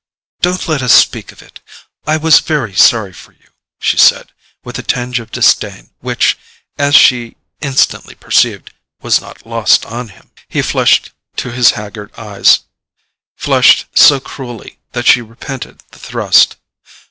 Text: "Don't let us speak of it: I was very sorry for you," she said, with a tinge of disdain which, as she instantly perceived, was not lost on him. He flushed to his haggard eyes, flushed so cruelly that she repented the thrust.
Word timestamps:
"Don't 0.41 0.67
let 0.67 0.81
us 0.81 0.93
speak 0.93 1.31
of 1.31 1.43
it: 1.43 1.59
I 2.07 2.17
was 2.17 2.39
very 2.39 2.73
sorry 2.73 3.13
for 3.13 3.33
you," 3.33 3.49
she 3.79 3.97
said, 3.97 4.31
with 4.63 4.79
a 4.79 4.81
tinge 4.81 5.19
of 5.19 5.29
disdain 5.31 5.91
which, 5.99 6.39
as 6.79 6.95
she 6.95 7.37
instantly 7.61 8.15
perceived, 8.15 8.73
was 9.03 9.21
not 9.21 9.45
lost 9.45 9.85
on 9.85 10.07
him. 10.09 10.31
He 10.49 10.63
flushed 10.63 11.11
to 11.35 11.51
his 11.51 11.73
haggard 11.77 12.11
eyes, 12.17 12.61
flushed 13.35 13.85
so 13.93 14.19
cruelly 14.19 14.79
that 14.93 15.05
she 15.05 15.21
repented 15.21 15.83
the 15.91 15.99
thrust. 15.99 16.55